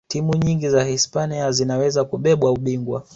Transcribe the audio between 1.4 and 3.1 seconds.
zinaweza kubeba ubingwa